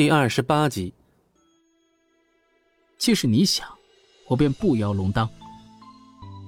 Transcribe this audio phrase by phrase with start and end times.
[0.00, 0.94] 第二十八集。
[2.96, 3.68] 既是你想，
[4.28, 5.28] 我便不邀龙当。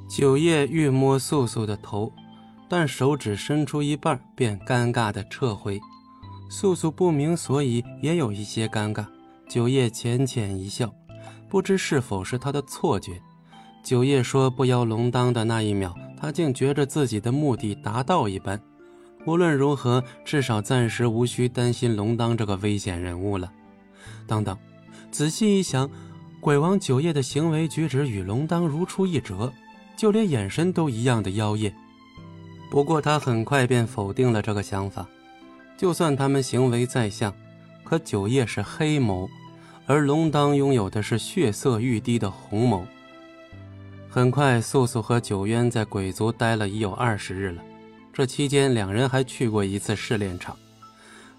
[0.08, 2.10] 九叶欲摸素素的头，
[2.66, 5.78] 但手指伸出一半，便尴尬的撤回。
[6.48, 9.04] 素素不明所以，也有一些尴尬。
[9.50, 10.90] 九叶浅浅一笑，
[11.50, 13.20] 不知是否是他的错觉。
[13.84, 18.58] 九叶说不邀龙当的那一秒，他竟觉着自己的目的达到一般。
[19.24, 23.50] 无论如何，至少暂时无需担心龙当这个危险人物了。
[24.26, 24.56] 等等，
[25.10, 25.88] 仔细一想，
[26.40, 29.52] 鬼王九叶的行为举止与龙当如出一辙，
[29.96, 31.72] 就连眼神都一样的妖艳。
[32.70, 35.06] 不过他很快便否定了这个想法。
[35.76, 37.32] 就算他们行为再像，
[37.84, 39.28] 可九叶是黑眸，
[39.86, 42.82] 而龙当拥有的是血色欲滴的红眸。
[44.08, 47.62] 很快，素素和九渊在鬼族待了已有二十日了。
[48.12, 50.54] 这期间，两人还去过一次试炼场，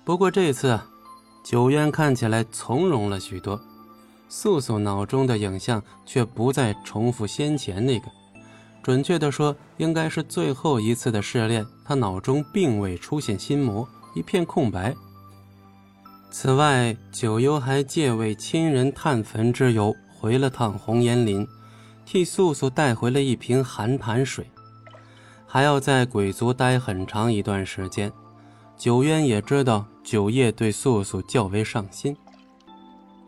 [0.04, 0.80] 不过这次，
[1.44, 3.62] 九渊看起来从容了许多。
[4.28, 8.08] 素素脑中的影像却不再重复先前那个，
[8.82, 14.96] 准确的说，应该是最后一次的试炼，他脑中并未出现心魔，一片空白。
[16.32, 21.48] 此外，九幽还借为亲人探坟之由，回了趟红岩林，
[22.04, 24.50] 替素素带回了一瓶寒潭水。
[25.54, 28.12] 还要在鬼族待很长一段时间，
[28.76, 32.18] 九渊也知道九叶对素素较为上心。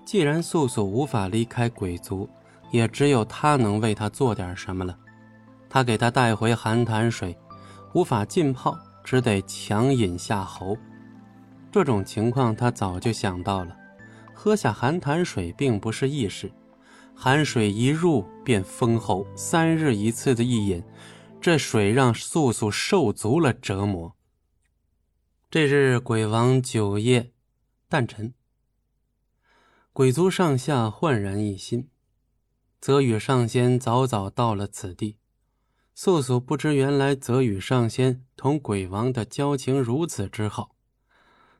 [0.03, 2.27] 既然素素无法离开鬼族，
[2.71, 4.97] 也只有他能为他做点什么了。
[5.69, 7.37] 他给他带回寒潭水，
[7.93, 10.75] 无法浸泡，只得强饮下喉。
[11.71, 13.77] 这种情况他早就想到了，
[14.33, 16.51] 喝下寒潭水并不是易事，
[17.13, 20.83] 寒水一入便封喉，三日一次的一饮。
[21.45, 24.15] 这水让素素受足了折磨。
[25.51, 27.33] 这日，鬼王九夜
[27.87, 28.33] 诞辰，
[29.93, 31.87] 鬼族上下焕然一新。
[32.81, 35.17] 泽宇上仙早早到了此地，
[35.93, 40.75] 素素不知原来泽宇上仙同鬼王的交情如此之好。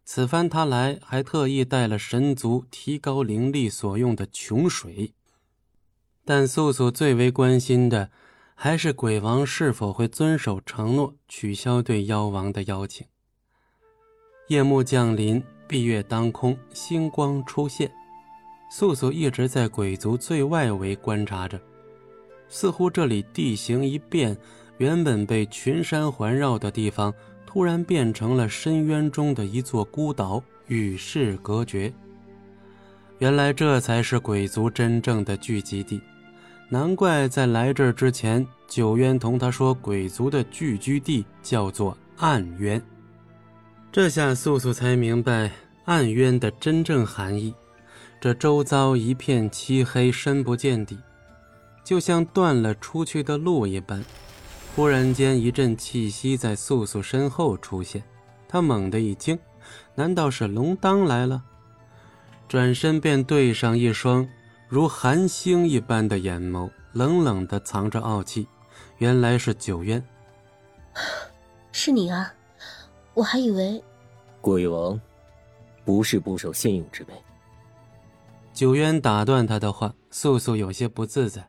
[0.04, 5.14] 此番他来，还特意带了神族提高灵力所用的琼水。
[6.24, 8.10] 但素素最为关心的。
[8.58, 13.06] 还是鬼王是否会遵守承诺，取消对妖王的邀请？
[14.48, 17.92] 夜幕降临，闭月当空，星光出现。
[18.72, 21.60] 素素一直在鬼族最外围观察着，
[22.48, 24.36] 似乎这里地形一变，
[24.78, 27.14] 原本被群山环绕的地方，
[27.46, 31.94] 突然变成了深渊中的一座孤岛，与世隔绝。
[33.20, 36.02] 原来这才是鬼族真正的聚集地。
[36.68, 42.82] 难怪在来这儿之前，九渊同他说，鬼族的聚居地叫做暗渊。
[43.92, 45.52] 这下素素才明白
[45.86, 47.54] 暗渊的真正含义。
[48.20, 50.98] 这周遭一片漆黑，深不见底，
[51.84, 54.04] 就像断了出去的路一般。
[54.76, 58.04] 忽然间，一阵气息在素素身后出现，
[58.48, 59.38] 他猛地一惊，
[59.94, 61.44] 难道是龙当来了？
[62.50, 64.28] 转身便对上一双。
[64.68, 68.48] 如寒星一般的眼眸，冷冷的藏着傲气。
[68.98, 70.04] 原来是九渊，
[71.72, 72.34] 是你啊！
[73.14, 73.82] 我还以为
[74.42, 75.00] 鬼王
[75.86, 77.14] 不是不守信用之辈。
[78.54, 81.48] 九渊打断他的话，素素有些不自在。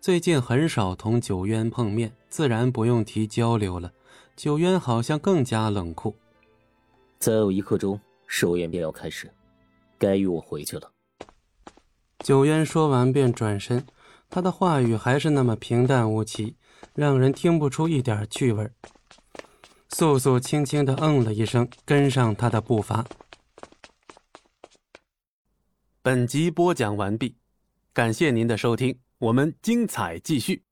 [0.00, 3.92] 最近很少同九渊碰面，自然不用提交流了。
[4.36, 6.14] 九渊好像更加冷酷。
[7.18, 9.30] 再有一刻钟，寿宴便要开始，
[9.98, 10.90] 该与我回去了。
[12.30, 13.84] 九渊说完便转身，
[14.28, 16.54] 他的话语还是那么平淡无奇，
[16.94, 18.70] 让人听不出一点趣味。
[19.88, 23.04] 素素轻轻的嗯了一声，跟上他的步伐。
[26.02, 27.34] 本集播讲完毕，
[27.92, 30.62] 感谢您的收听，我们精彩继续。